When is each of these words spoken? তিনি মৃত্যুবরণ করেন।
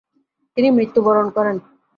তিনি 0.57 0.69
মৃত্যুবরণ 0.71 1.27
করেন। 1.35 1.55